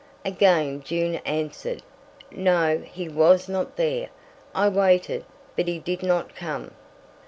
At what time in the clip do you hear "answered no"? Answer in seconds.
1.27-2.79